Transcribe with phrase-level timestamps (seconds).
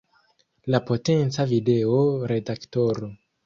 [0.75, 2.03] La potenca video
[2.35, 3.15] redaktoro.